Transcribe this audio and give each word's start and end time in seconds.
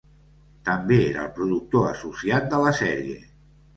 També 0.69 0.95
era 1.01 1.21
el 1.25 1.29
productor 1.35 1.85
associat 1.93 2.49
de 2.55 2.63
la 2.67 2.73
sèrie. 2.85 3.19